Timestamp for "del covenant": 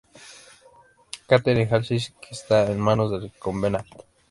3.11-3.85